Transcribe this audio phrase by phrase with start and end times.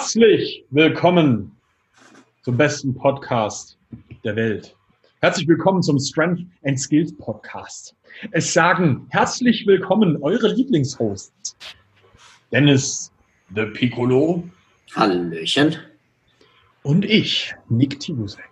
[0.00, 1.54] Herzlich willkommen
[2.40, 3.76] zum besten Podcast
[4.24, 4.74] der Welt.
[5.20, 7.94] Herzlich willkommen zum Strength and Skills Podcast.
[8.30, 11.54] Es sagen herzlich willkommen eure Lieblingshosts.
[12.50, 13.12] Dennis
[13.54, 14.42] The Piccolo.
[14.96, 15.76] Hallöchen.
[16.82, 18.48] Und ich, Nick Tibusek.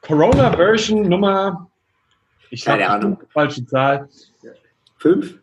[0.00, 1.70] Corona-Version Nummer,
[2.50, 3.22] ich Keine Ahnung.
[3.32, 4.08] falsche Zahl.
[4.98, 5.38] Fünf?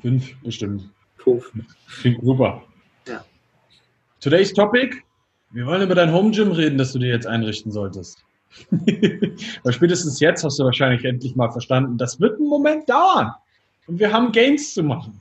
[0.00, 0.90] Fünf bestimmt.
[1.18, 1.52] Fünf.
[2.00, 2.64] Klingt super.
[4.22, 5.02] Today's Topic.
[5.50, 8.22] Wir wollen über dein Home Gym reden, das du dir jetzt einrichten solltest.
[8.70, 13.32] Weil spätestens jetzt hast du wahrscheinlich endlich mal verstanden, das wird einen Moment dauern.
[13.88, 15.20] Und wir haben Gains zu machen.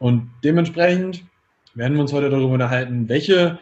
[0.00, 1.22] Und dementsprechend
[1.74, 3.60] werden wir uns heute darüber unterhalten, welche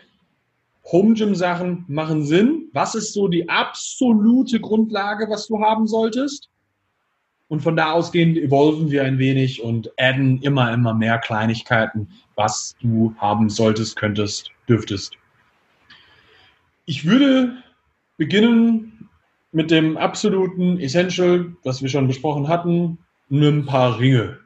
[0.90, 2.70] Home Gym Sachen machen Sinn.
[2.72, 6.48] Was ist so die absolute Grundlage, was du haben solltest?
[7.48, 12.74] Und von da ausgehend evolven wir ein wenig und adden immer, immer mehr Kleinigkeiten, was
[12.80, 15.16] du haben solltest, könntest, dürftest.
[16.86, 17.56] Ich würde
[18.16, 19.08] beginnen
[19.52, 22.98] mit dem absoluten Essential, was wir schon besprochen hatten,
[23.30, 24.38] ein paar Ringe.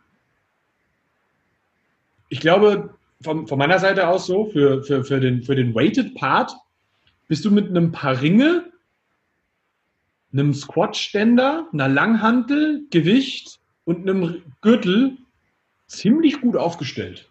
[2.28, 6.14] Ich glaube, von, von meiner Seite aus so, für, für, für, den, für den Weighted
[6.14, 6.52] Part,
[7.26, 8.67] bist du mit einem paar Ringe
[10.32, 15.16] einem Squat-Ständer, einer Langhantel, Gewicht und einem Gürtel
[15.86, 17.30] ziemlich gut aufgestellt.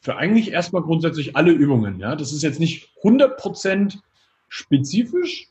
[0.00, 1.98] Für eigentlich erstmal grundsätzlich alle Übungen.
[1.98, 2.14] Ja?
[2.14, 3.98] Das ist jetzt nicht 100%
[4.48, 5.48] spezifisch,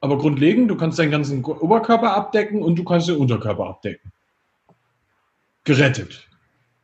[0.00, 4.12] aber grundlegend, du kannst deinen ganzen Oberkörper abdecken und du kannst den Unterkörper abdecken.
[5.64, 6.26] Gerettet.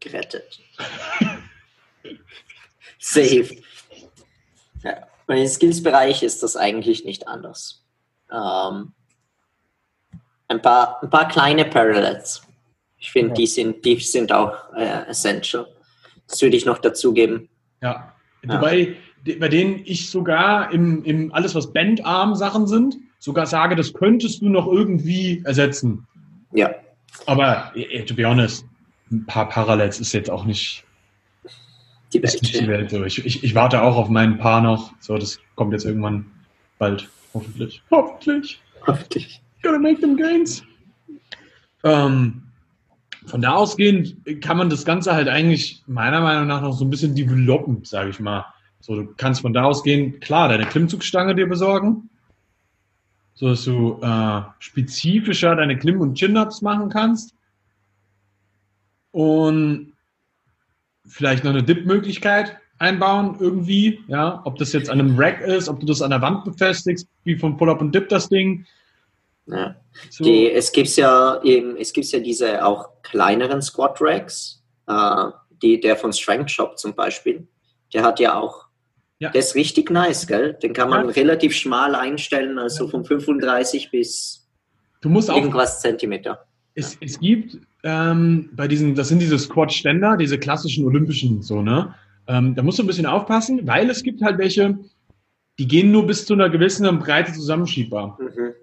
[0.00, 0.60] Gerettet.
[2.98, 3.56] Safe.
[4.82, 7.84] Ja, Im Skills-Bereich ist das eigentlich nicht anders.
[8.30, 8.92] Ähm,
[10.48, 12.42] ein paar, ein paar kleine Parallels.
[12.98, 13.34] Ich finde, ja.
[13.34, 15.66] die, sind, die sind auch äh, essential.
[16.28, 17.48] Das würde ich noch dazugeben.
[17.82, 18.12] Ja.
[18.42, 18.54] ja.
[18.54, 18.96] Wobei,
[19.38, 24.48] bei denen ich sogar im, im alles, was Bandarm-Sachen sind, sogar sage, das könntest du
[24.48, 26.06] noch irgendwie ersetzen.
[26.52, 26.74] Ja.
[27.26, 27.72] Aber,
[28.06, 28.64] to be honest,
[29.10, 30.84] ein paar Parallels ist jetzt auch nicht
[32.12, 32.42] die Welt.
[32.42, 33.04] Nicht die Welt so.
[33.04, 34.92] ich, ich, ich warte auch auf meinen Paar noch.
[35.00, 36.26] So, das kommt jetzt irgendwann
[36.78, 37.08] bald.
[37.34, 37.82] Hoffentlich.
[37.90, 38.60] Hoffentlich.
[38.86, 39.42] Hoffentlich.
[39.66, 40.62] Gotta make them gains.
[41.82, 42.42] Ähm,
[43.26, 46.90] von da ausgehend kann man das Ganze halt eigentlich meiner Meinung nach noch so ein
[46.90, 48.46] bisschen developen, sage ich mal.
[48.78, 52.08] So, du kannst von da ausgehend, klar, deine Klimmzugstange dir besorgen,
[53.34, 57.34] so dass du äh, spezifischer deine Klimm- und Chin-Ups machen kannst.
[59.10, 59.94] Und
[61.06, 65.80] vielleicht noch eine Dip-Möglichkeit einbauen irgendwie, ja, ob das jetzt an einem Rack ist, ob
[65.80, 68.64] du das an der Wand befestigst, wie vom Pull-Up und Dip das Ding,
[69.46, 69.76] ja.
[70.10, 70.24] So.
[70.24, 75.30] Die, es gibt ja eben, es gibt ja diese auch kleineren Squat Racks, äh,
[75.62, 77.46] die, der von Strength Shop zum Beispiel,
[77.94, 78.66] der hat ja auch,
[79.18, 79.30] ja.
[79.30, 80.54] der ist richtig nice, gell?
[80.54, 81.14] Den kann man ja.
[81.14, 84.48] relativ schmal einstellen, also von 35 bis
[85.00, 86.46] du musst irgendwas Zentimeter.
[86.74, 91.94] Es, es gibt ähm, bei diesen, das sind diese Squat-Ständer, diese klassischen olympischen, so, ne?
[92.28, 94.76] Ähm, da musst du ein bisschen aufpassen, weil es gibt halt welche,
[95.58, 98.18] die gehen nur bis zu einer gewissen Breite zusammenschiebbar.
[98.20, 98.54] Mhm.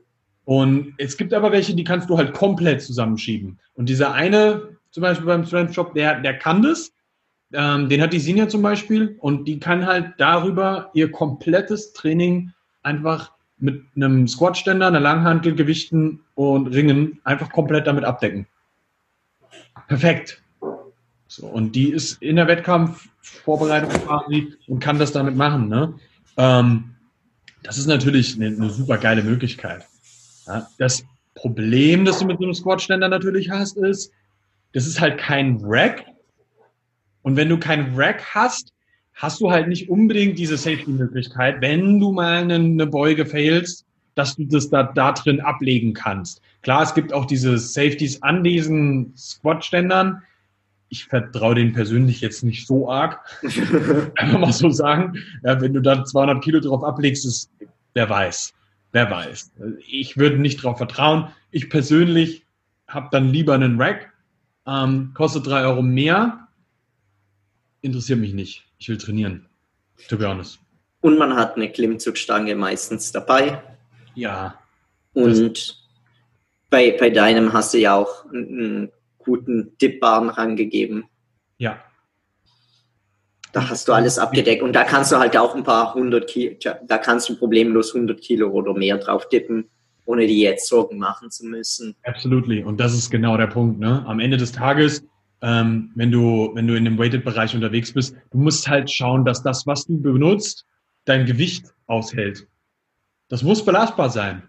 [0.45, 3.59] Und es gibt aber welche, die kannst du halt komplett zusammenschieben.
[3.75, 6.91] Und dieser eine, zum Beispiel beim Strength Shop, der, der kann das.
[7.53, 12.51] Ähm, den hat die Sinja zum Beispiel und die kann halt darüber ihr komplettes Training
[12.81, 18.47] einfach mit einem Squatständer, einer Langhantel, Gewichten und Ringen einfach komplett damit abdecken.
[19.87, 20.41] Perfekt.
[21.27, 25.69] So, und die ist in der Wettkampfvorbereitung quasi und kann das damit machen.
[25.69, 25.93] Ne?
[26.37, 26.95] Ähm,
[27.63, 29.87] das ist natürlich eine, eine super geile Möglichkeit.
[30.47, 31.03] Ja, das
[31.35, 34.11] Problem, das du mit so einem Squat-Ständer natürlich hast, ist,
[34.73, 36.05] das ist halt kein Rack.
[37.21, 38.73] Und wenn du kein Rack hast,
[39.13, 44.45] hast du halt nicht unbedingt diese Safety-Möglichkeit, wenn du mal eine, Beuge failst, dass du
[44.45, 46.41] das da, da drin ablegen kannst.
[46.61, 50.21] Klar, es gibt auch diese Safeties an diesen Squat-Ständern.
[50.89, 53.19] Ich vertraue denen persönlich jetzt nicht so arg.
[54.15, 55.15] Einfach mal so sagen.
[55.43, 57.49] Ja, wenn du da 200 Kilo drauf ablegst, ist,
[57.93, 58.53] wer weiß.
[58.93, 59.51] Wer weiß.
[59.87, 61.29] Ich würde nicht darauf vertrauen.
[61.51, 62.45] Ich persönlich
[62.87, 64.13] habe dann lieber einen Rack.
[64.65, 66.47] Ähm, kostet drei Euro mehr.
[67.81, 68.63] Interessiert mich nicht.
[68.77, 69.47] Ich will trainieren.
[70.07, 70.59] To be honest.
[71.01, 73.61] Und man hat eine Klimmzugstange meistens dabei.
[74.15, 74.59] Ja.
[75.13, 75.83] Und
[76.69, 81.05] bei, bei deinem hast du ja auch einen guten Dipbahn rangegeben.
[81.57, 81.83] Ja.
[83.53, 86.55] Da hast du alles abgedeckt und da kannst du halt auch ein paar hundert Kilo,
[86.85, 89.69] da kannst du problemlos 100 Kilo oder mehr drauf tippen,
[90.05, 91.95] ohne dir jetzt Sorgen machen zu müssen.
[92.03, 92.63] Absolutely.
[92.63, 93.79] Und das ist genau der Punkt.
[93.79, 94.03] Ne?
[94.05, 95.03] Am Ende des Tages
[95.43, 99.43] ähm, wenn du, wenn du in dem Weighted-Bereich unterwegs bist, du musst halt schauen, dass
[99.43, 100.65] das, was du benutzt,
[101.03, 102.47] dein Gewicht aushält.
[103.27, 104.43] Das muss belastbar sein.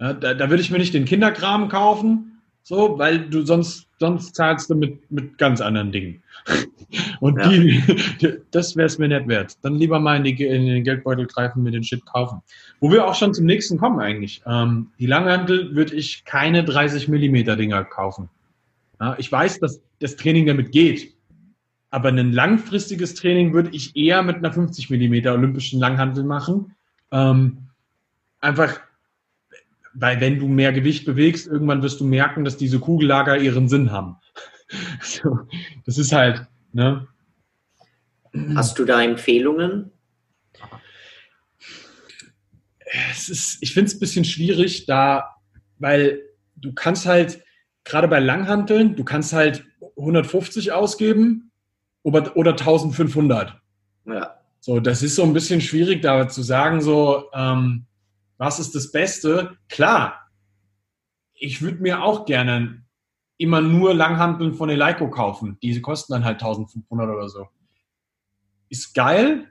[0.00, 2.29] Ja, da, da würde ich mir nicht den Kinderkram kaufen,
[2.70, 6.22] so, weil du sonst, sonst zahlst du mit, mit ganz anderen Dingen.
[7.20, 7.48] Und ja.
[7.48, 7.82] die,
[8.20, 9.58] die, das wäre es mir nicht wert.
[9.62, 12.42] Dann lieber mal in, die, in, den Geldbeutel greifen, mir den Shit kaufen.
[12.78, 14.40] Wo wir auch schon zum nächsten kommen eigentlich.
[14.46, 18.30] Ähm, die Langhandel würde ich keine 30 Millimeter Dinger kaufen.
[19.00, 21.12] Ja, ich weiß, dass das Training damit geht.
[21.90, 26.76] Aber ein langfristiges Training würde ich eher mit einer 50 Millimeter olympischen Langhandel machen.
[27.10, 27.66] Ähm,
[28.40, 28.78] einfach,
[29.94, 33.90] weil wenn du mehr Gewicht bewegst, irgendwann wirst du merken, dass diese Kugellager ihren Sinn
[33.90, 34.16] haben.
[35.02, 35.38] so,
[35.84, 37.06] das ist halt, ne?
[38.54, 39.90] Hast du da Empfehlungen?
[43.10, 45.36] Es ist, ich finde es ein bisschen schwierig, da,
[45.78, 46.22] weil
[46.56, 47.42] du kannst halt,
[47.84, 49.64] gerade bei Langhanteln, du kannst halt
[49.96, 51.50] 150 ausgeben
[52.02, 53.60] oder, oder 1500.
[54.06, 54.36] Ja.
[54.60, 57.86] So, das ist so ein bisschen schwierig, da zu sagen, so, ähm,
[58.40, 59.58] was ist das Beste?
[59.68, 60.26] Klar,
[61.34, 62.86] ich würde mir auch gerne
[63.36, 65.58] immer nur Langhanteln von Eleiko kaufen.
[65.62, 67.48] Diese kosten dann halt 1500 oder so.
[68.70, 69.46] Ist geil,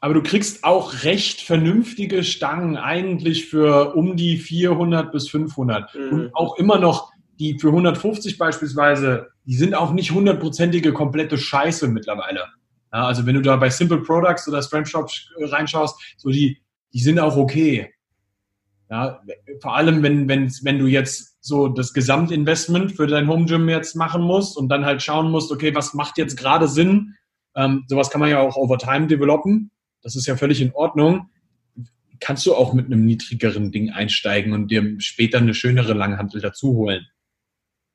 [0.00, 6.10] aber du kriegst auch recht vernünftige Stangen eigentlich für um die 400 bis 500 mhm.
[6.10, 11.86] und auch immer noch die für 150 beispielsweise, die sind auch nicht hundertprozentige komplette Scheiße
[11.86, 12.48] mittlerweile.
[12.92, 15.08] Ja, also wenn du da bei Simple Products oder Strength Shop
[15.38, 16.60] reinschaust, so die,
[16.92, 17.94] die sind auch okay.
[18.90, 19.22] Ja,
[19.62, 23.94] vor allem, wenn, wenn, wenn du jetzt so das Gesamtinvestment für dein Home Gym jetzt
[23.94, 27.14] machen musst und dann halt schauen musst, okay, was macht jetzt gerade Sinn?
[27.54, 29.70] Ähm, sowas kann man ja auch over time developen.
[30.02, 31.30] Das ist ja völlig in Ordnung.
[32.18, 36.74] Kannst du auch mit einem niedrigeren Ding einsteigen und dir später eine schönere Langhantel dazu
[36.74, 37.06] holen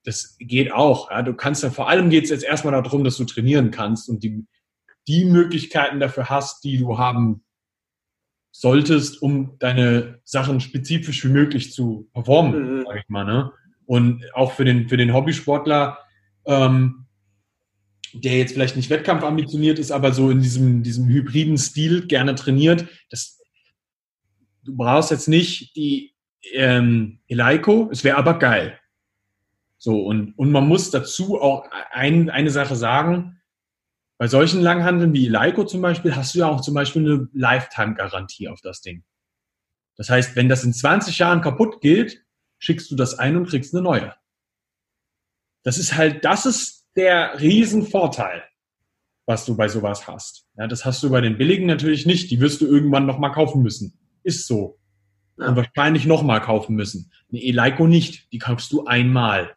[0.05, 1.11] das geht auch.
[1.11, 1.21] Ja.
[1.21, 4.23] Du kannst ja, vor allem geht es jetzt erstmal darum, dass du trainieren kannst und
[4.23, 4.45] die,
[5.07, 7.43] die Möglichkeiten dafür hast, die du haben
[8.57, 12.83] solltest, um deine Sachen spezifisch wie möglich zu performen, mhm.
[12.87, 13.25] sag ich mal.
[13.25, 13.51] Ne?
[13.85, 15.97] Und auch für den, für den Hobbysportler,
[16.45, 17.05] ähm,
[18.13, 22.87] der jetzt vielleicht nicht wettkampfambitioniert ist, aber so in diesem, diesem hybriden Stil gerne trainiert,
[23.09, 23.41] das,
[24.63, 26.15] du brauchst jetzt nicht die
[26.53, 28.79] ähm, Eleiko, es wäre aber geil.
[29.77, 33.41] So, und, und man muss dazu auch ein, eine Sache sagen,
[34.17, 38.47] bei solchen Langhandeln wie Leico zum Beispiel hast du ja auch zum Beispiel eine Lifetime-Garantie
[38.47, 39.03] auf das Ding.
[39.97, 42.25] Das heißt, wenn das in 20 Jahren kaputt geht,
[42.57, 44.15] schickst du das ein und kriegst eine neue.
[45.63, 48.43] Das ist halt, das ist der Riesenvorteil,
[49.25, 50.47] was du bei sowas hast.
[50.57, 52.31] Ja, das hast du bei den billigen natürlich nicht.
[52.31, 53.99] Die wirst du irgendwann nochmal kaufen müssen.
[54.23, 54.79] Ist so.
[55.37, 55.49] Ja.
[55.49, 57.11] Und wahrscheinlich nochmal kaufen müssen.
[57.29, 58.31] Eine Eleiko nicht.
[58.31, 59.55] Die kaufst du einmal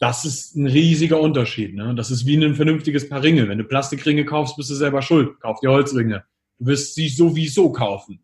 [0.00, 1.74] das ist ein riesiger Unterschied.
[1.74, 1.94] Ne?
[1.94, 3.48] Das ist wie ein vernünftiges Paar Ringe.
[3.48, 5.38] Wenn du Plastikringe kaufst, bist du selber schuld.
[5.40, 6.24] Kauf dir Holzringe.
[6.58, 8.20] Du wirst sie sowieso kaufen.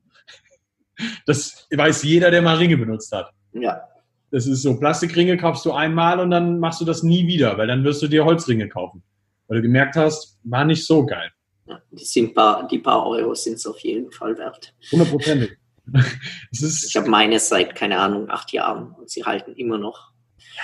[1.27, 3.31] Das weiß jeder, der mal Ringe benutzt hat.
[3.53, 3.83] Ja.
[4.31, 7.67] Das ist so, Plastikringe kaufst du einmal und dann machst du das nie wieder, weil
[7.67, 9.03] dann wirst du dir Holzringe kaufen.
[9.47, 11.31] Weil du gemerkt hast, war nicht so geil.
[11.67, 14.75] Ja, die, paar, die paar Euro sind es auf jeden Fall wert.
[14.91, 15.59] Hundertprozentig.
[16.51, 20.13] ich habe meine seit, keine Ahnung, acht Jahren und sie halten immer noch.
[20.39, 20.63] Ja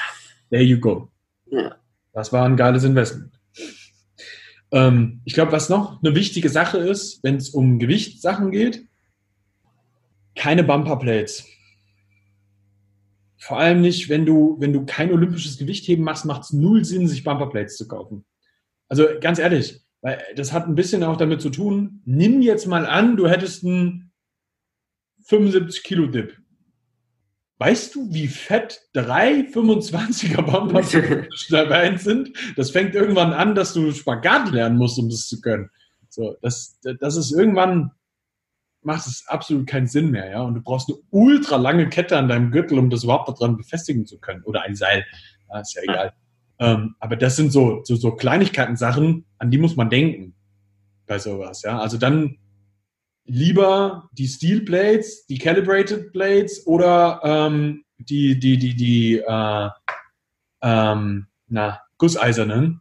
[0.52, 1.08] there you go.
[1.52, 1.76] Ja.
[2.14, 3.38] Das war ein geiles Investment.
[4.72, 8.86] Ähm, ich glaube, was noch eine wichtige Sache ist, wenn es um Gewichtssachen geht,
[10.34, 11.46] keine Bumperplates.
[13.38, 17.06] Vor allem nicht, wenn du, wenn du kein olympisches Gewichtheben machst, macht es null Sinn,
[17.06, 18.24] sich Bumperplates zu kaufen.
[18.88, 22.86] Also ganz ehrlich, weil das hat ein bisschen auch damit zu tun, nimm jetzt mal
[22.86, 24.12] an, du hättest einen
[25.24, 26.41] 75 Kilo Dip.
[27.62, 30.82] Weißt du, wie fett drei 25er Bumper
[31.50, 32.32] dabei sind?
[32.56, 35.70] Das fängt irgendwann an, dass du Spagat lernen musst, um das zu können.
[36.08, 37.92] So, das, das ist irgendwann,
[38.82, 40.42] macht es absolut keinen Sinn mehr, ja.
[40.42, 44.06] Und du brauchst eine ultra lange Kette an deinem Gürtel, um das überhaupt dran befestigen
[44.06, 44.42] zu können.
[44.42, 45.06] Oder ein Seil.
[45.48, 46.12] Ja, ist ja egal.
[46.58, 50.34] Ähm, aber das sind so, so, so Kleinigkeiten, Sachen, an die muss man denken
[51.06, 51.78] bei sowas, ja.
[51.78, 52.38] Also dann
[53.24, 59.68] lieber die Steel Blades, die Calibrated Blades oder ähm, die, die, die, die äh,
[60.62, 62.80] ähm, na, gusseisernen,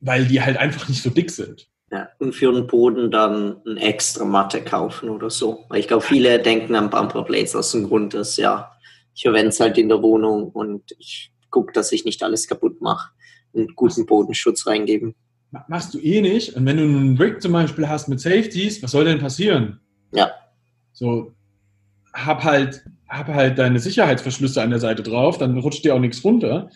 [0.00, 1.68] weil die halt einfach nicht so dick sind.
[1.92, 5.64] Ja, und für den Boden dann eine extra Matte kaufen oder so.
[5.68, 8.70] Weil ich glaube, viele denken an Bumper Blades aus dem Grund, dass ja,
[9.12, 12.80] ich verwende es halt in der Wohnung und ich gucke, dass ich nicht alles kaputt
[12.80, 13.10] mache
[13.52, 15.16] und guten Bodenschutz reingeben
[15.68, 16.54] machst du eh nicht.
[16.54, 19.80] Und wenn du einen Rig zum Beispiel hast mit Safeties, was soll denn passieren?
[20.12, 20.30] Ja.
[20.92, 21.32] So,
[22.12, 26.24] hab halt, hab halt deine Sicherheitsverschlüsse an der Seite drauf, dann rutscht dir auch nichts
[26.24, 26.70] runter.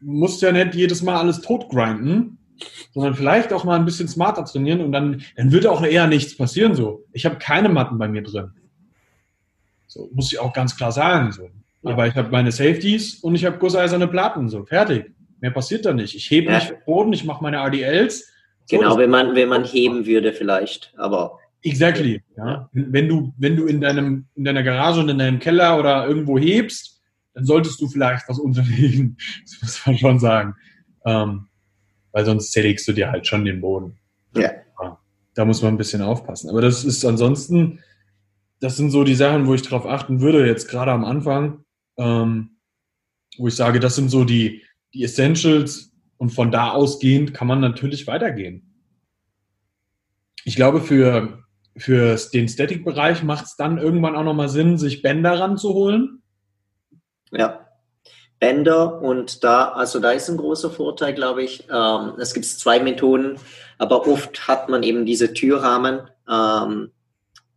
[0.00, 2.38] musst ja nicht jedes Mal alles totgrinden,
[2.92, 6.36] sondern vielleicht auch mal ein bisschen smarter trainieren und dann, dann wird auch eher nichts
[6.36, 7.04] passieren so.
[7.12, 8.52] Ich habe keine Matten bei mir drin.
[9.86, 11.32] So, muss ich auch ganz klar sagen.
[11.32, 11.50] So.
[11.82, 14.48] Aber ich habe meine Safeties und ich habe gusseiserne Platten.
[14.48, 15.12] So, fertig.
[15.40, 16.14] Mehr passiert da nicht.
[16.14, 16.58] Ich hebe ja.
[16.58, 18.30] nicht Boden, ich mache meine RDLs.
[18.66, 21.38] So, genau, wenn man, wenn man heben würde vielleicht, aber.
[21.62, 22.22] Exactly.
[22.36, 22.70] Ja.
[22.72, 26.38] Wenn du, wenn du in deinem, in deiner Garage und in deinem Keller oder irgendwo
[26.38, 27.00] hebst,
[27.34, 29.16] dann solltest du vielleicht was unterlegen.
[29.44, 30.54] Das muss man schon sagen.
[31.04, 31.48] Ähm,
[32.12, 33.98] weil sonst zerlegst du dir halt schon den Boden.
[34.34, 34.50] Ja.
[34.82, 34.98] ja.
[35.34, 36.50] Da muss man ein bisschen aufpassen.
[36.50, 37.80] Aber das ist ansonsten,
[38.60, 41.64] das sind so die Sachen, wo ich drauf achten würde, jetzt gerade am Anfang,
[41.98, 42.56] ähm,
[43.38, 44.62] wo ich sage, das sind so die,
[44.94, 48.70] die Essentials und von da ausgehend kann man natürlich weitergehen.
[50.44, 51.44] Ich glaube, für,
[51.76, 56.22] für den Static-Bereich macht es dann irgendwann auch nochmal Sinn, sich Bänder ranzuholen.
[57.30, 57.66] Ja.
[58.38, 61.68] Bänder und da, also da ist ein großer Vorteil, glaube ich.
[61.70, 63.38] Ähm, es gibt zwei Methoden,
[63.76, 66.90] aber oft hat man eben diese Türrahmen, ähm,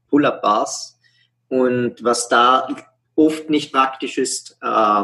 [0.09, 0.99] Pull-up-Bars
[1.47, 2.67] und was da
[3.15, 5.03] oft nicht praktisch ist, äh,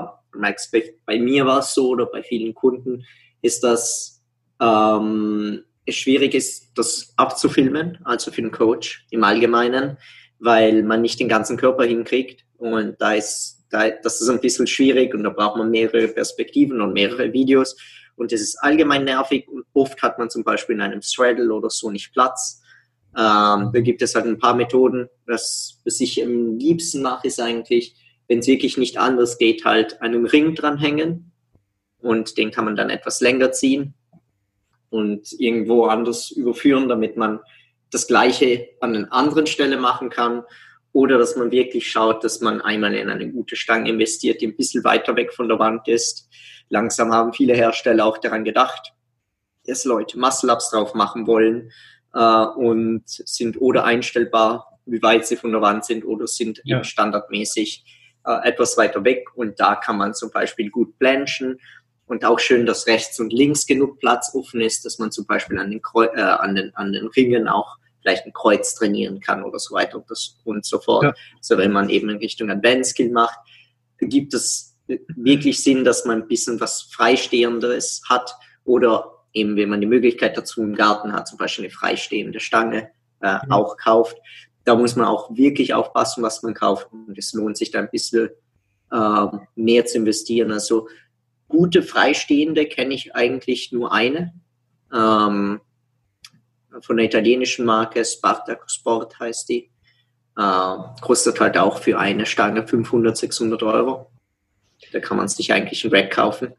[1.05, 3.05] bei mir war es so oder bei vielen Kunden,
[3.41, 4.21] ist, dass
[4.62, 9.98] ähm, es schwierig ist, das abzufilmen, also für den Coach im Allgemeinen,
[10.39, 14.67] weil man nicht den ganzen Körper hinkriegt und da ist, da, das ist ein bisschen
[14.67, 17.75] schwierig und da braucht man mehrere Perspektiven und mehrere Videos
[18.19, 21.69] und das ist allgemein nervig und oft hat man zum Beispiel in einem Straddle oder
[21.69, 22.62] so nicht Platz.
[23.17, 25.07] Ähm, da gibt es halt ein paar Methoden.
[25.25, 27.95] Das, was ich am liebsten mache, ist eigentlich,
[28.29, 31.31] wenn es wirklich nicht anders geht, halt einen Ring dranhängen
[32.00, 33.95] und den kann man dann etwas länger ziehen
[34.89, 37.39] und irgendwo anders überführen, damit man
[37.91, 40.43] das Gleiche an einer anderen Stelle machen kann
[40.93, 44.55] oder dass man wirklich schaut, dass man einmal in eine gute Stange investiert, die ein
[44.55, 46.29] bisschen weiter weg von der Wand ist.
[46.69, 48.93] Langsam haben viele Hersteller auch daran gedacht,
[49.65, 51.71] dass Leute Muscle-Ups drauf machen wollen
[52.13, 56.83] äh, und sind oder einstellbar, wie weit sie von der Wand sind oder sind ja.
[56.83, 57.83] standardmäßig
[58.26, 61.60] äh, etwas weiter weg und da kann man zum Beispiel gut blanchen
[62.06, 65.60] und auch schön, dass rechts und links genug Platz offen ist, dass man zum Beispiel
[65.60, 69.44] an den, Kreu äh, an den, an den Ringen auch vielleicht ein Kreuz trainieren kann
[69.44, 71.04] oder so weiter und, das, und so fort.
[71.04, 71.14] Ja.
[71.38, 73.38] Also wenn man eben in Richtung Advanced Skill macht,
[74.00, 78.34] gibt es wirklich Sinn, dass man ein bisschen was Freistehendes hat
[78.64, 82.90] oder eben, wenn man die Möglichkeit dazu im Garten hat, zum Beispiel eine freistehende Stange
[83.22, 83.52] äh, mhm.
[83.52, 84.18] auch kauft,
[84.63, 86.92] da muss man auch wirklich aufpassen, was man kauft.
[86.92, 88.30] Und es lohnt sich da ein bisschen
[88.92, 89.25] äh,
[89.56, 90.51] mehr zu investieren.
[90.51, 90.88] Also
[91.48, 94.34] gute Freistehende kenne ich eigentlich nur eine.
[94.94, 95.62] Ähm,
[96.82, 99.72] von der italienischen Marke Spartaco Sport heißt die.
[100.38, 104.12] Äh, kostet halt auch für eine Stange 500, 600 Euro.
[104.94, 106.54] Da kann man sich eigentlich ein Rack kaufen.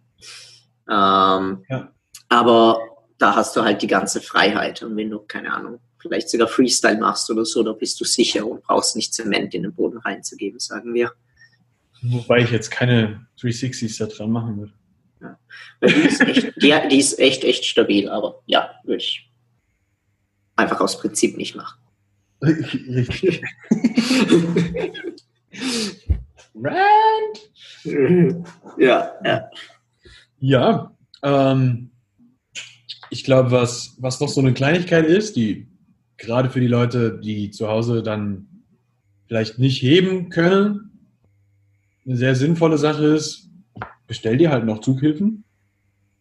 [0.88, 1.92] Ähm, ja.
[2.28, 2.80] Aber
[3.18, 4.82] da hast du halt die ganze Freiheit.
[4.82, 8.46] Und wenn du, keine Ahnung, vielleicht sogar Freestyle machst oder so, da bist du sicher
[8.46, 11.12] und brauchst nicht Zement in den Boden reinzugeben, sagen wir.
[12.02, 14.72] Wobei ich jetzt keine 360s da dran machen würde.
[15.20, 15.38] Ja.
[15.82, 19.30] Die, ist echt, die, die ist echt, echt stabil, aber ja, würde ich
[20.56, 21.78] einfach aus Prinzip nicht machen.
[22.42, 23.42] Richtig.
[26.54, 27.50] Rand!
[28.78, 29.50] Ja, ja.
[30.38, 31.90] Ja, ähm,
[33.10, 35.69] ich glaube, was, was noch so eine Kleinigkeit ist, die
[36.20, 38.46] gerade für die Leute, die zu Hause dann
[39.26, 40.90] vielleicht nicht heben können,
[42.06, 43.48] eine sehr sinnvolle Sache ist,
[44.06, 45.44] bestell dir halt noch Zughilfen,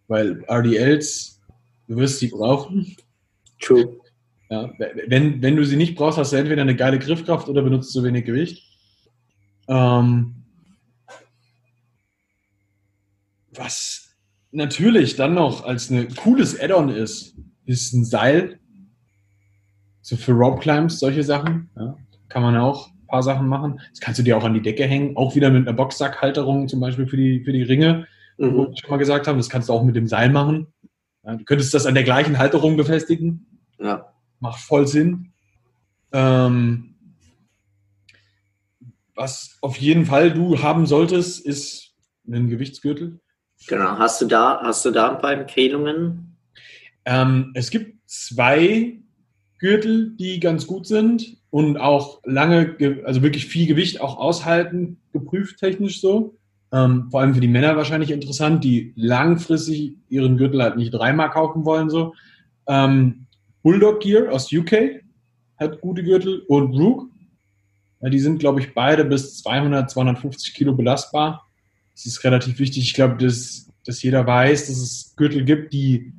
[0.07, 1.41] weil RDLs,
[1.87, 2.95] du wirst sie brauchen.
[3.59, 3.97] True.
[4.49, 4.71] Ja,
[5.07, 8.03] wenn, wenn du sie nicht brauchst, hast du entweder eine geile Griffkraft oder benutzt zu
[8.03, 8.63] wenig Gewicht.
[9.67, 10.35] Ähm,
[13.51, 14.15] was
[14.51, 18.59] natürlich dann noch als ein cooles Add-on ist, ist ein Seil,
[20.09, 21.69] so für Rope Climbs, solche Sachen.
[21.77, 21.95] Ja,
[22.29, 23.79] kann man auch ein paar Sachen machen.
[23.91, 25.15] Das kannst du dir auch an die Decke hängen.
[25.15, 28.55] Auch wieder mit einer Boxsackhalterung zum Beispiel für die, für die Ringe, mhm.
[28.55, 29.37] wo wir schon mal gesagt haben.
[29.37, 30.67] Das kannst du auch mit dem Seil machen.
[31.23, 33.45] Ja, du könntest das an der gleichen Halterung befestigen.
[33.77, 34.11] Ja.
[34.39, 35.31] Macht voll Sinn.
[36.11, 36.95] Ähm,
[39.13, 41.93] was auf jeden Fall du haben solltest, ist
[42.27, 43.19] ein Gewichtsgürtel.
[43.67, 43.99] Genau.
[43.99, 46.35] Hast du da, hast du da ein paar Empfehlungen?
[47.05, 48.99] Ähm, es gibt zwei
[49.59, 52.75] Gürtel, die ganz gut sind und auch lange,
[53.05, 56.35] also wirklich viel Gewicht auch aushalten, geprüft technisch so.
[56.71, 61.29] Ähm, vor allem für die Männer wahrscheinlich interessant, die langfristig ihren Gürtel halt nicht dreimal
[61.29, 61.89] kaufen wollen.
[61.89, 62.13] So.
[62.67, 63.25] Ähm,
[63.63, 65.01] Bulldog Gear aus UK
[65.57, 67.09] hat gute Gürtel und Rook.
[68.01, 71.45] Ja, die sind, glaube ich, beide bis 200, 250 Kilo belastbar.
[71.93, 72.83] Das ist relativ wichtig.
[72.83, 76.13] Ich glaube, das, dass jeder weiß, dass es Gürtel gibt, die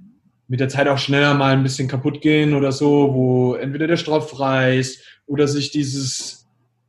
[0.51, 3.97] mit der Zeit auch schneller mal ein bisschen kaputt gehen oder so, wo entweder der
[3.97, 6.49] Stropf reißt oder sich dieses,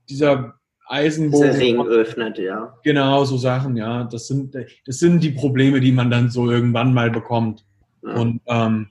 [0.09, 0.55] dieser
[0.87, 1.51] Eisenbogen.
[1.51, 2.75] Ring öffnet, ja.
[2.83, 4.05] Genau, so Sachen, ja.
[4.05, 7.63] Das sind, das sind die Probleme, die man dann so irgendwann mal bekommt.
[8.01, 8.15] Ja.
[8.15, 8.87] Und ähm,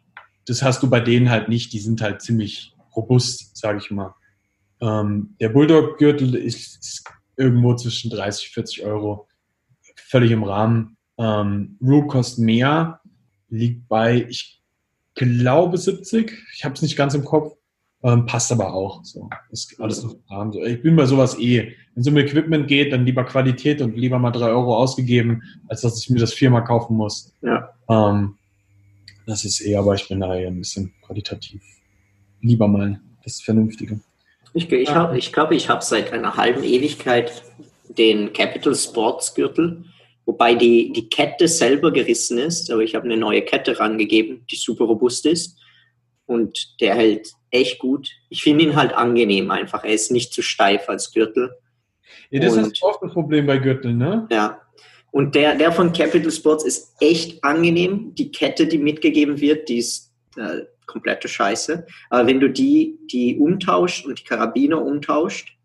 [0.46, 1.72] das hast du bei denen halt nicht.
[1.72, 4.14] Die sind halt ziemlich robust, sage ich mal.
[4.80, 9.26] Ähm, der Bulldog-Gürtel ist, ist, irgendwo zwischen 30, 40 Euro.
[9.96, 10.96] Völlig im Rahmen.
[11.18, 13.00] Ähm, Root kostet mehr,
[13.48, 14.59] liegt bei, ich
[15.14, 16.32] glaube 70.
[16.54, 17.56] Ich habe es nicht ganz im Kopf.
[18.02, 19.04] Ähm, passt aber auch.
[19.04, 19.28] So.
[19.50, 20.52] Ist alles Rahmen.
[20.52, 20.64] So.
[20.64, 21.74] Ich bin bei sowas eh.
[21.94, 25.82] Wenn es um Equipment geht, dann lieber Qualität und lieber mal drei Euro ausgegeben, als
[25.82, 27.34] dass ich mir das viermal kaufen muss.
[27.42, 27.74] Ja.
[27.90, 28.36] Ähm,
[29.26, 31.62] das ist eh, aber ich bin da eher ein bisschen qualitativ.
[32.40, 34.00] Lieber mal das Vernünftige.
[34.54, 37.42] Ich, ich, hab, ich glaube, ich habe seit einer halben Ewigkeit
[37.96, 39.84] den Capital Sports Gürtel,
[40.30, 44.54] wobei die, die Kette selber gerissen ist, aber ich habe eine neue Kette rangegeben, die
[44.54, 45.58] super robust ist
[46.24, 48.08] und der hält echt gut.
[48.28, 49.82] Ich finde ihn halt angenehm einfach.
[49.82, 51.50] Er ist nicht zu steif als Gürtel.
[52.30, 54.28] Ja, das und, ist oft ein Problem bei Gürteln, ne?
[54.30, 54.60] Ja.
[55.10, 58.14] Und der, der von Capital Sports ist echt angenehm.
[58.14, 61.84] Die Kette, die mitgegeben wird, die ist äh, komplette Scheiße.
[62.10, 65.56] Aber wenn du die, die umtauscht und die Karabiner umtauscht,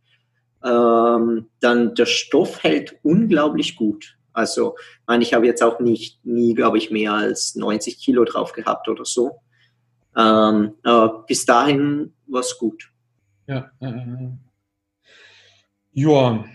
[0.64, 4.16] ähm, dann der Stoff hält unglaublich gut.
[4.36, 8.26] Also, ich meine, ich habe jetzt auch nicht, nie, glaube ich, mehr als 90 Kilo
[8.26, 9.40] drauf gehabt oder so.
[10.18, 12.92] Ähm, aber bis dahin war es gut.
[13.48, 14.30] Ja, äh,
[15.94, 16.46] ja.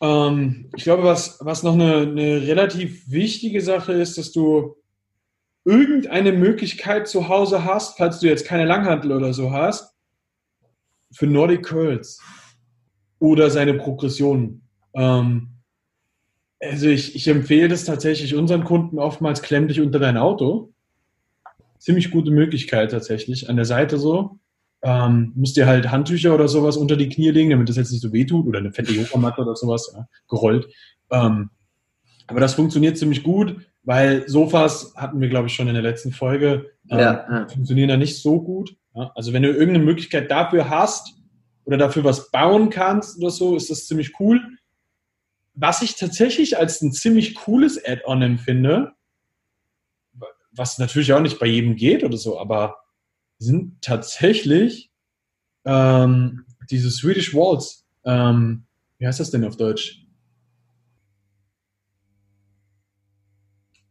[0.00, 4.76] Ähm, ich glaube, was, was noch eine, eine relativ wichtige Sache ist, dass du
[5.64, 9.92] irgendeine Möglichkeit zu Hause hast, falls du jetzt keine Langhantel oder so hast,
[11.12, 12.20] für Nordic Curls
[13.18, 14.68] oder seine Progressionen.
[14.94, 15.53] Ähm,
[16.70, 20.72] also ich, ich empfehle das tatsächlich unseren Kunden oftmals klemm dich unter dein Auto.
[21.78, 23.48] Ziemlich gute Möglichkeit tatsächlich.
[23.48, 24.38] An der Seite so.
[24.82, 28.02] Ähm, müsst ihr halt Handtücher oder sowas unter die Knie legen, damit das jetzt nicht
[28.02, 30.66] so wehtut oder eine fette Yogamatte oder sowas, ja, gerollt.
[31.10, 31.50] Ähm,
[32.26, 33.56] aber das funktioniert ziemlich gut.
[33.84, 37.48] Weil Sofas hatten wir, glaube ich, schon in der letzten Folge, ähm, ja, ja.
[37.48, 38.76] funktionieren da nicht so gut.
[38.94, 39.12] Ja?
[39.14, 41.14] Also wenn du irgendeine Möglichkeit dafür hast
[41.64, 44.40] oder dafür was bauen kannst oder so, ist das ziemlich cool.
[45.54, 48.92] Was ich tatsächlich als ein ziemlich cooles Add-on empfinde,
[50.52, 52.76] was natürlich auch nicht bei jedem geht oder so, aber
[53.38, 54.90] sind tatsächlich
[55.64, 57.84] ähm, diese Swedish Walls.
[58.04, 58.64] Ähm,
[58.98, 60.00] wie heißt das denn auf Deutsch?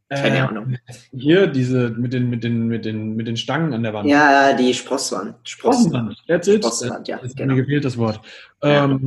[0.10, 0.78] Keine äh, Ahnung.
[1.12, 4.10] Hier, diese mit den, mit, den, mit, den, mit den Stangen an der Wand.
[4.10, 5.36] Ja, die Sprosswand.
[5.44, 6.24] Sprosswand.
[6.28, 6.64] That's it.
[6.64, 7.20] Sprosswand, ja.
[7.20, 7.56] Das genau.
[7.56, 8.22] Mir gefehlt das Wort.
[8.62, 9.00] Ja.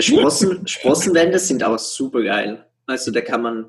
[0.00, 2.66] Sprossen, Sprossenwände sind auch super geil.
[2.86, 3.66] Also da kann man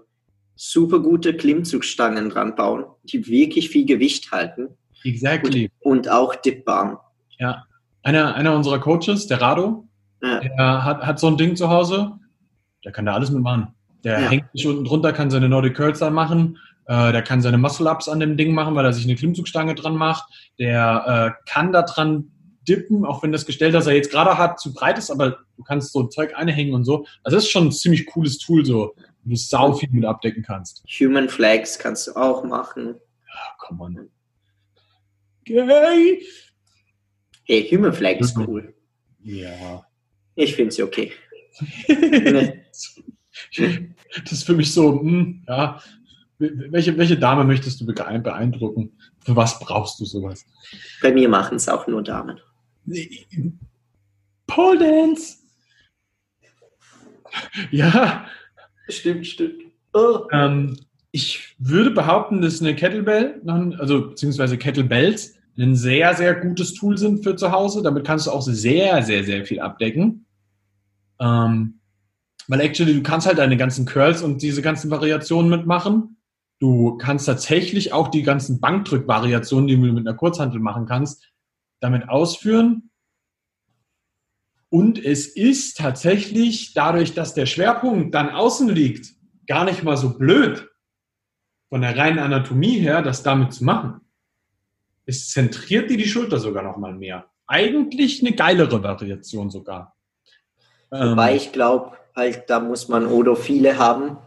[0.55, 4.69] super gute Klimmzugstangen dran bauen, die wirklich viel Gewicht halten.
[5.03, 5.71] Exactly.
[5.79, 6.97] Und, und auch dippbaren.
[7.39, 7.65] Ja.
[8.03, 9.87] Einer, einer unserer Coaches, der Rado,
[10.21, 10.39] ja.
[10.39, 12.13] der hat, hat so ein Ding zu Hause,
[12.83, 13.69] der kann da alles mitmachen.
[14.03, 14.29] Der ja.
[14.29, 16.57] hängt sich unten drunter, kann seine Nordic Curls da machen.
[16.85, 19.95] Äh, der kann seine Muscle-Ups an dem Ding machen, weil er sich eine Klimmzugstange dran
[19.95, 20.25] macht.
[20.59, 22.31] Der äh, kann da dran
[22.67, 25.63] dippen, auch wenn das Gestell, das er jetzt gerade hat, zu breit ist, aber du
[25.63, 27.05] kannst so Zeug einhängen und so.
[27.23, 30.43] Also das ist schon ein ziemlich cooles Tool, so, wo du sau viel mit abdecken
[30.43, 30.83] kannst.
[30.99, 32.95] Human Flags kannst du auch machen.
[33.27, 34.09] Ja, komm on.
[35.45, 36.21] Gay.
[37.45, 38.73] Hey, Human Flag ist cool.
[39.21, 39.85] Ja.
[40.35, 41.11] Ich finde sie okay.
[44.15, 45.81] Das ist für mich so, hm, ja,
[46.37, 48.97] welche, welche Dame möchtest du beeindrucken?
[49.19, 50.45] Für was brauchst du sowas?
[51.01, 52.39] Bei mir machen es auch nur Damen.
[54.47, 55.42] Pole Dance!
[57.71, 58.25] Ja.
[58.89, 59.63] Stimmt, stimmt.
[59.93, 60.27] Oh.
[60.31, 60.77] Ähm,
[61.11, 63.41] ich würde behaupten, dass eine Kettlebell,
[63.77, 67.83] also beziehungsweise Kettlebells, ein sehr, sehr gutes Tool sind für zu Hause.
[67.83, 70.25] Damit kannst du auch sehr, sehr, sehr viel abdecken.
[71.19, 71.79] Ähm,
[72.47, 76.17] weil actually, du kannst halt deine ganzen Curls und diese ganzen Variationen mitmachen.
[76.59, 81.29] Du kannst tatsächlich auch die ganzen Bankdrückvariationen, die du mit einer Kurzhantel machen kannst,
[81.79, 82.89] damit ausführen.
[84.73, 89.05] Und es ist tatsächlich dadurch, dass der Schwerpunkt dann außen liegt,
[89.45, 90.67] gar nicht mal so blöd
[91.69, 94.01] von der reinen Anatomie her, das damit zu machen.
[95.05, 97.29] Es zentriert dir die Schulter sogar noch mal mehr.
[97.45, 99.95] Eigentlich eine geilere Variation sogar.
[100.89, 104.17] Wobei ähm, ich glaube, halt, da muss man oder viele haben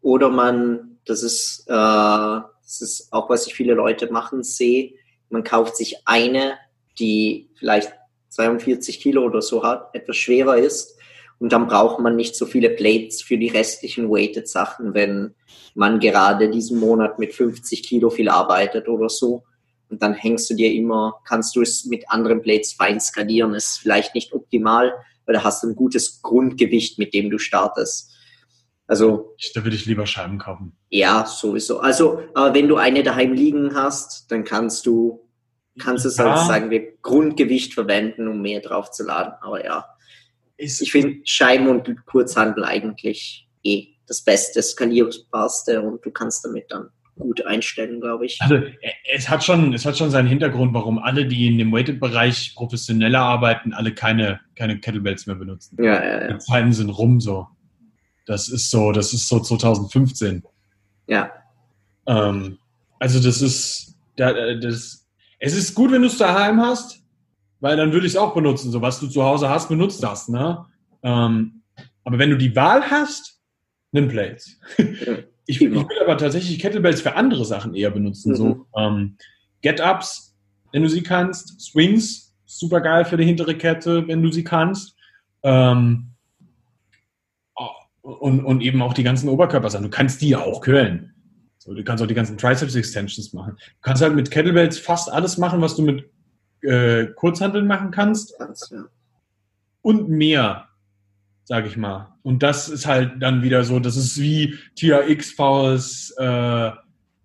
[0.00, 4.94] oder man, das ist, äh, das ist auch, was ich viele Leute machen sehe,
[5.28, 6.56] man kauft sich eine,
[7.00, 7.97] die vielleicht
[8.28, 10.98] 42 Kilo oder so hat, etwas schwerer ist
[11.38, 15.34] Und dann braucht man nicht so viele Plates für die restlichen weighted Sachen, wenn
[15.74, 19.44] man gerade diesen Monat mit 50 Kilo viel arbeitet oder so.
[19.88, 23.54] Und dann hängst du dir immer, kannst du es mit anderen Plates fein skalieren.
[23.54, 24.92] Ist vielleicht nicht optimal,
[25.24, 28.14] weil da hast du ein gutes Grundgewicht, mit dem du startest.
[28.86, 29.36] Also.
[29.54, 30.76] Da würde ich lieber Scheiben kaufen.
[30.90, 31.78] Ja, sowieso.
[31.78, 35.27] Also, aber wenn du eine daheim liegen hast, dann kannst du,
[35.78, 36.32] kannst du es ja.
[36.32, 39.32] als, sagen wir, Grundgewicht verwenden, um mehr drauf zu laden.
[39.40, 39.86] Aber ja.
[40.56, 46.64] Ist ich finde Scheiben und Kurzhandel eigentlich eh das Beste, skalierbarste und du kannst damit
[46.70, 46.88] dann
[47.18, 48.40] gut einstellen, glaube ich.
[48.40, 48.60] Also
[49.12, 53.20] es hat schon, es hat schon seinen Hintergrund, warum alle, die in dem Weighted-Bereich professioneller
[53.20, 55.76] arbeiten, alle keine, keine Kettlebells mehr benutzen.
[55.82, 56.32] Ja, ja, ja.
[56.32, 57.46] Die Zeiten sind rum so.
[58.26, 60.42] Das ist so, das ist so 2015.
[61.06, 61.30] Ja.
[62.06, 62.58] Ähm,
[62.98, 65.07] also das ist, das,
[65.38, 67.02] es ist gut, wenn du es daheim hast,
[67.60, 68.70] weil dann würde ich es auch benutzen.
[68.70, 70.66] So was du zu Hause hast, benutzt das, ne?
[71.02, 71.62] Ähm,
[72.04, 73.40] aber wenn du die Wahl hast,
[73.92, 74.58] nimm Plates.
[75.50, 78.32] Ich, ich würde aber tatsächlich Kettlebells für andere Sachen eher benutzen.
[78.32, 78.36] Mhm.
[78.36, 79.16] So ähm,
[79.62, 80.36] Get-Ups,
[80.72, 84.94] wenn du sie kannst, Swings, super geil für die hintere Kette, wenn du sie kannst.
[85.42, 86.10] Ähm,
[88.02, 89.84] und, und eben auch die ganzen Oberkörpersachen.
[89.84, 91.14] Du kannst die ja auch curlen.
[91.68, 93.56] So, du kannst auch die ganzen Triceps-Extensions machen.
[93.58, 96.08] Du kannst halt mit Kettlebells fast alles machen, was du mit
[96.62, 98.34] äh, Kurzhanteln machen kannst.
[99.82, 100.68] Und mehr
[101.48, 102.14] sage ich mal.
[102.22, 106.72] Und das ist halt dann wieder so, das ist wie TRX vs äh,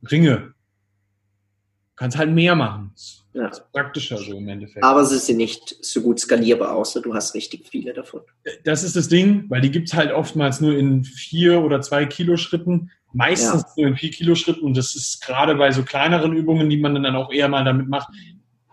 [0.10, 0.38] Ringe.
[0.38, 2.94] Du kannst halt mehr machen.
[3.34, 3.52] Ja.
[3.74, 4.84] Praktischer so im Endeffekt.
[4.84, 8.22] Aber sie sind nicht so gut skalierbar, außer du hast richtig viele davon.
[8.64, 12.06] Das ist das Ding, weil die gibt es halt oftmals nur in vier oder zwei
[12.06, 12.92] Kilo Schritten.
[13.14, 13.70] Meistens ja.
[13.78, 14.66] nur in vier Kilo Schritten.
[14.66, 17.88] Und das ist gerade bei so kleineren Übungen, die man dann auch eher mal damit
[17.88, 18.10] macht,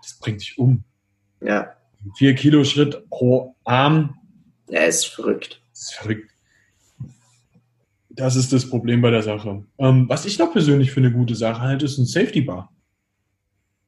[0.03, 0.83] das bringt dich um.
[1.41, 1.75] Ja.
[2.17, 4.17] Vier Kilo Schritt pro Arm
[4.71, 5.61] er ist verrückt.
[5.73, 6.31] Das ist verrückt.
[8.11, 9.65] Das ist das Problem bei der Sache.
[9.79, 12.73] Ähm, was ich noch persönlich für eine gute Sache halte, ist ein Safety Bar.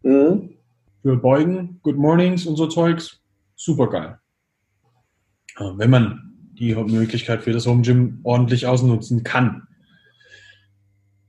[0.03, 0.51] Mhm.
[1.03, 3.21] Für Beugen, Good Mornings und so Zeugs.
[3.55, 4.19] Super geil.
[5.57, 9.67] Äh, wenn man die Möglichkeit für das Home Gym ordentlich ausnutzen kann.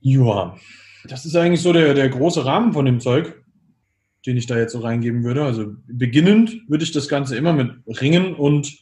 [0.03, 0.57] Ja,
[1.05, 3.41] das ist eigentlich so der, der große Rahmen von dem Zeug,
[4.25, 5.43] den ich da jetzt so reingeben würde.
[5.43, 8.77] Also beginnend würde ich das Ganze immer mit Ringen und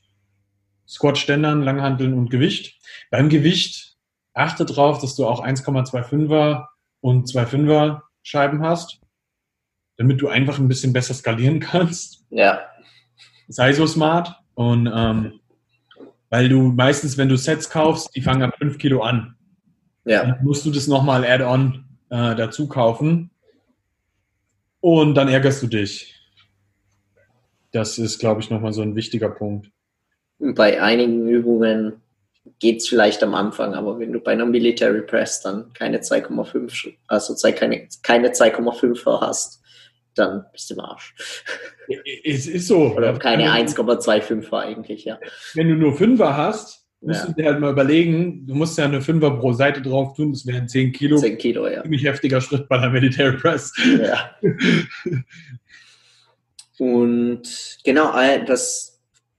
[0.88, 2.80] Squat-Ständern, Langhanteln und Gewicht.
[3.12, 3.96] Beim Gewicht
[4.34, 6.66] achte darauf, dass du auch 1,25er
[7.02, 9.00] und 2,5er Scheiben hast,
[9.98, 12.26] damit du einfach ein bisschen besser skalieren kannst.
[12.32, 12.62] Ja.
[13.48, 15.40] Sei so smart und ähm,
[16.30, 19.36] weil du meistens, wenn du Sets kaufst, die fangen ab 5 Kilo an.
[20.06, 20.26] Ja.
[20.26, 23.30] Dann musst du das nochmal Add-on äh, dazu kaufen
[24.80, 26.16] und dann ärgerst du dich.
[27.72, 29.72] Das ist, glaube ich, nochmal so ein wichtiger Punkt
[30.42, 32.02] bei einigen Übungen
[32.60, 36.94] geht es vielleicht am Anfang, aber wenn du bei einer Military Press dann keine 2,5,
[37.08, 39.62] also keine, keine 2,5er hast,
[40.16, 41.14] dann bist du im Arsch.
[42.24, 42.94] Es ist so.
[42.96, 45.20] Oder keine 1,25er eigentlich, ja.
[45.54, 47.28] Wenn du nur 5er hast, musst ja.
[47.28, 50.46] du dir halt mal überlegen, du musst ja eine 5er pro Seite drauf tun, das
[50.46, 51.18] wären 10 Kilo.
[51.18, 51.82] 10 Kilo, ja.
[51.82, 53.74] Ziemlich heftiger Schritt bei der Military Press.
[54.02, 54.36] Ja.
[56.78, 58.14] Und genau,
[58.46, 58.92] das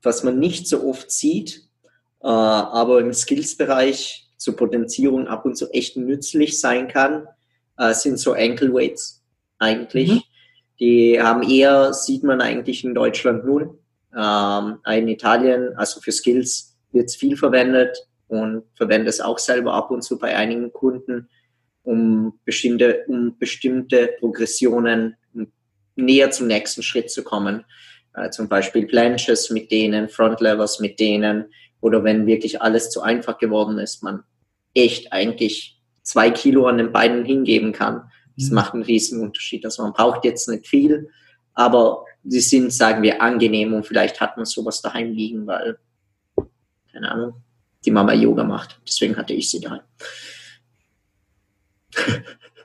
[0.02, 1.68] was man nicht so oft sieht,
[2.22, 7.26] äh, aber im Skills-Bereich zur Potenzierung ab und zu echt nützlich sein kann,
[7.78, 9.22] äh, sind so Ankle Weights
[9.58, 10.10] eigentlich.
[10.10, 10.22] Mhm.
[10.80, 13.78] Die haben eher, sieht man eigentlich in Deutschland null.
[14.14, 19.74] Ähm, in Italien, also für Skills, wird es viel verwendet und verwende es auch selber
[19.74, 21.28] ab und zu bei einigen Kunden,
[21.82, 25.16] um bestimmte, um bestimmte Progressionen
[25.96, 27.64] näher zum nächsten Schritt zu kommen
[28.14, 31.46] äh, zum Beispiel Planches mit denen, Frontlevers mit denen
[31.80, 34.22] oder wenn wirklich alles zu einfach geworden ist, man
[34.74, 38.10] echt eigentlich zwei Kilo an den Beinen hingeben kann.
[38.36, 38.54] Das mhm.
[38.54, 39.64] macht einen riesen Unterschied.
[39.64, 41.08] Also man braucht jetzt nicht viel,
[41.54, 45.78] aber sie sind, sagen wir, angenehm und vielleicht hat man sowas daheim liegen, weil,
[46.92, 47.34] keine Ahnung,
[47.84, 48.80] die Mama Yoga macht.
[48.86, 49.80] Deswegen hatte ich sie daheim.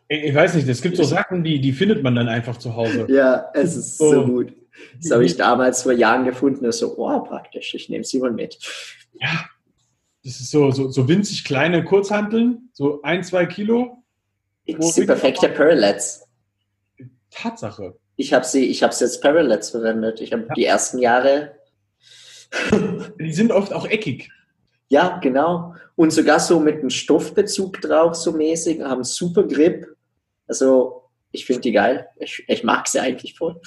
[0.09, 3.07] Ich weiß nicht, es gibt so Sachen, die, die findet man dann einfach zu Hause.
[3.09, 4.53] Ja, es ist so, so gut.
[5.01, 6.63] Das habe ich damals vor Jahren gefunden.
[6.63, 8.57] Das so, oh, praktisch, ich nehme sie mal mit.
[9.19, 9.45] Ja,
[10.23, 14.03] das ist so, so, so winzig kleine Kurzhanteln, so ein, zwei Kilo.
[14.67, 16.27] Das sind perfekte Parallels.
[17.29, 17.97] Tatsache.
[18.15, 20.21] Ich habe sie, ich habe sie als Parallels verwendet.
[20.21, 20.53] Ich habe ja.
[20.53, 21.56] die ersten Jahre.
[23.19, 24.29] die sind oft auch eckig.
[24.89, 25.75] Ja, genau.
[25.95, 29.85] Und sogar so mit einem Stoffbezug drauf, so mäßig, haben super Grip.
[30.47, 32.07] Also Ich finde die geil.
[32.19, 33.59] Ich, ich, mag sie eigentlich voll.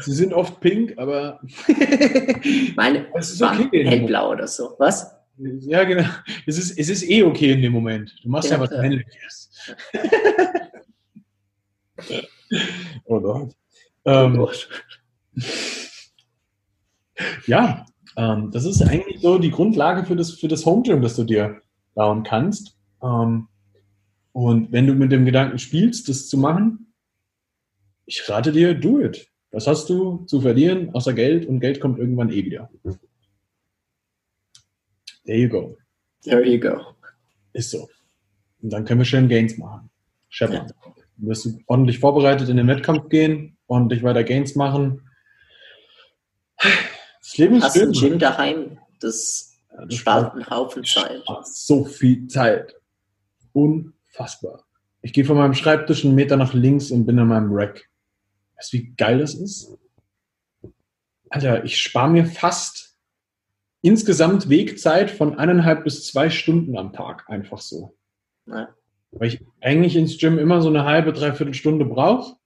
[0.00, 1.40] Sie sind oft pink, aber.
[2.76, 4.74] Meine es ist okay hellblau oder so.
[4.78, 5.14] Was?
[5.36, 6.08] Ja, genau.
[6.46, 8.12] Es ist, es ist eh okay in dem Moment.
[8.22, 9.50] Du machst ja, ja was Männliches.
[13.04, 13.54] oh Gott.
[14.04, 14.68] Ähm, oh Gott.
[17.46, 17.86] ja,
[18.18, 21.22] ähm, das ist eigentlich so die Grundlage für das, für das Home Gym, das du
[21.22, 21.62] dir
[21.94, 22.76] bauen kannst.
[23.00, 23.46] Ähm,
[24.32, 26.92] und wenn du mit dem Gedanken spielst, das zu machen,
[28.06, 29.30] ich rate dir, do it.
[29.52, 32.68] Was hast du zu verlieren, außer Geld und Geld kommt irgendwann eh wieder.
[35.24, 35.76] There you go.
[36.22, 36.80] There you go.
[37.52, 37.88] Ist so.
[38.60, 39.90] Und dann können wir schön Gains machen.
[40.28, 40.70] Shepard.
[40.70, 40.92] Ja.
[41.18, 45.02] Du wirst ordentlich vorbereitet in den Wettkampf gehen, ordentlich weiter Gains machen.
[47.28, 48.78] Das Leben ist Hast du ein Gym daheim?
[49.00, 51.22] Das, ja, spart einen Haufen Zeit.
[51.44, 52.74] So viel Zeit.
[53.52, 54.64] Unfassbar.
[55.02, 57.86] Ich gehe von meinem Schreibtisch einen Meter nach links und bin in meinem Rack.
[58.56, 59.76] Weißt du, wie geil das ist?
[61.28, 62.96] Alter, ich spare mir fast
[63.82, 67.28] insgesamt Wegzeit von eineinhalb bis zwei Stunden am Tag.
[67.28, 67.94] Einfach so.
[68.46, 68.74] Ja.
[69.10, 72.36] Weil ich eigentlich ins Gym immer so eine halbe, dreiviertel Stunde brauche.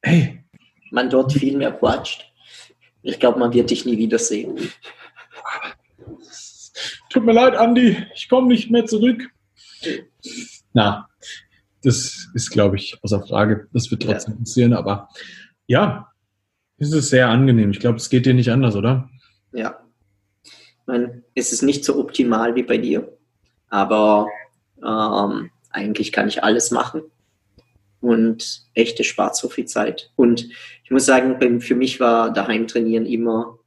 [0.00, 0.45] Hey.
[0.90, 2.32] Man dort viel mehr quatscht.
[3.02, 4.58] Ich glaube, man wird dich nie wiedersehen.
[7.10, 9.30] Tut mir leid, Andi, ich komme nicht mehr zurück.
[10.72, 11.08] Na,
[11.82, 13.68] das ist, glaube ich, außer Frage.
[13.72, 14.40] Das wird trotzdem ja.
[14.40, 15.08] passieren, aber
[15.66, 16.12] ja,
[16.78, 17.70] es ist sehr angenehm.
[17.70, 19.08] Ich glaube, es geht dir nicht anders, oder?
[19.52, 19.80] Ja.
[20.44, 23.16] Ich meine, es ist nicht so optimal wie bei dir,
[23.68, 24.28] aber
[24.84, 27.02] ähm, eigentlich kann ich alles machen
[28.00, 30.12] und echt, es spart so viel Zeit.
[30.16, 30.48] Und
[30.84, 33.58] ich muss sagen, für mich war daheim trainieren immer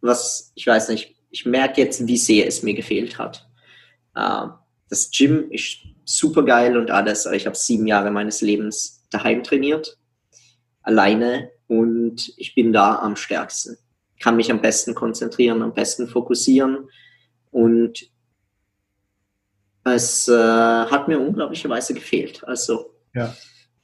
[0.00, 3.48] was, ich weiß nicht, ich merke jetzt, wie sehr es mir gefehlt hat.
[4.14, 4.46] Äh,
[4.88, 9.42] das Gym ist super geil und alles, aber ich habe sieben Jahre meines Lebens daheim
[9.42, 9.98] trainiert,
[10.82, 13.76] alleine und ich bin da am stärksten.
[14.20, 16.88] Kann mich am besten konzentrieren, am besten fokussieren
[17.50, 18.10] und
[19.84, 22.44] es äh, hat mir unglaublicherweise gefehlt.
[22.44, 23.36] Also, ja.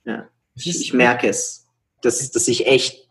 [0.05, 0.29] ja.
[0.55, 1.67] Ich, ich merke es,
[2.03, 3.09] dass, dass ich echt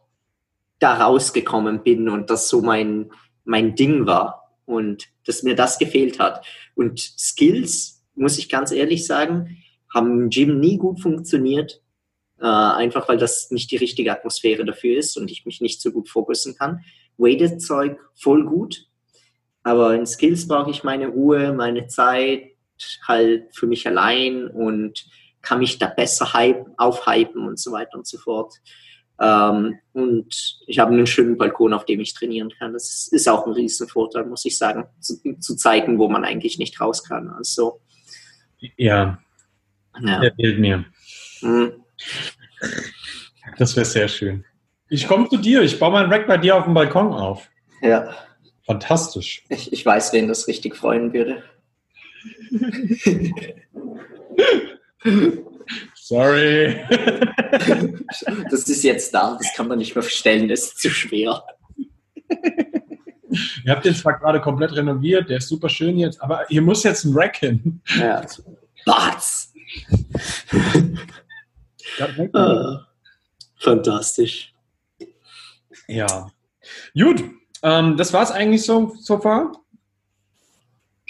[0.80, 3.12] da rausgekommen bin und das so mein,
[3.44, 6.46] mein Ding war und dass mir das gefehlt hat.
[6.76, 9.58] Und Skills, muss ich ganz ehrlich sagen,
[9.94, 11.82] haben im Gym nie gut funktioniert,
[12.40, 15.92] äh, einfach weil das nicht die richtige Atmosphäre dafür ist und ich mich nicht so
[15.92, 16.84] gut fokussen kann.
[17.18, 18.88] Weighted Zeug voll gut,
[19.62, 22.52] aber in Skills brauche ich meine Ruhe, meine Zeit
[23.08, 25.06] halt für mich allein und
[25.44, 28.56] kann mich da besser hype, aufhypen und so weiter und so fort.
[29.22, 32.74] Ähm, und ich habe einen schönen Balkon, auf dem ich trainieren kann.
[32.74, 36.82] Das ist auch ein Riesenvorteil, muss ich sagen, zu, zu zeigen, wo man eigentlich nicht
[36.82, 37.30] raus kann.
[37.30, 37.82] Also,
[38.78, 39.20] ja,
[40.02, 40.24] ja.
[40.24, 40.86] erzählt mir.
[41.42, 41.74] Mhm.
[43.58, 44.46] Das wäre sehr schön.
[44.90, 47.48] Ich komme zu dir, ich baue meinen Rack bei dir auf dem Balkon auf.
[47.82, 48.16] Ja.
[48.66, 49.44] Fantastisch.
[49.50, 51.44] Ich, ich weiß, wen das richtig freuen würde.
[55.96, 56.78] Sorry.
[58.50, 61.44] Das ist jetzt da, das kann man nicht mehr verstellen, das ist zu schwer.
[63.66, 66.84] Ihr habt den zwar gerade komplett renoviert, der ist super schön jetzt, aber hier muss
[66.84, 67.82] jetzt ein Rack hin.
[67.98, 68.26] Ja.
[68.86, 69.54] Was?
[72.34, 72.88] ah,
[73.58, 74.54] fantastisch.
[75.88, 76.32] Ja.
[76.94, 77.24] Gut,
[77.64, 79.63] ähm, das war es eigentlich so, so far.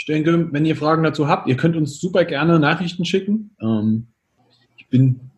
[0.04, 3.56] Ich denke, wenn ihr Fragen dazu habt, ihr könnt uns super gerne Nachrichten schicken.
[3.62, 4.08] Ähm,
[4.76, 5.32] ich bin,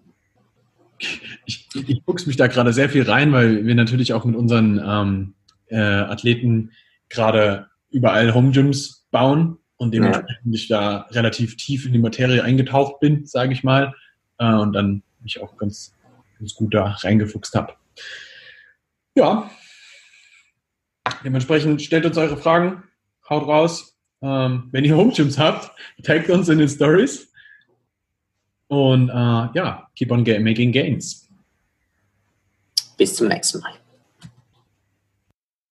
[1.45, 4.81] ich, ich fuchs mich da gerade sehr viel rein, weil wir natürlich auch mit unseren
[4.83, 5.33] ähm,
[5.67, 6.71] äh, Athleten
[7.09, 10.53] gerade überall Home Gyms bauen und dementsprechend ja.
[10.55, 13.93] ich da relativ tief in die Materie eingetaucht bin, sage ich mal,
[14.39, 15.93] äh, und dann mich auch ganz,
[16.39, 17.73] ganz gut da reingefuchst habe.
[19.13, 19.47] Ja,
[21.23, 22.81] dementsprechend stellt uns eure Fragen,
[23.29, 23.94] haut raus.
[24.21, 25.71] Ähm, wenn ihr Home Gyms habt,
[26.03, 27.31] taggt uns in den Stories.
[28.67, 31.29] Und äh, ja, keep on making gains.
[32.97, 33.73] Bis zum nächsten Mal.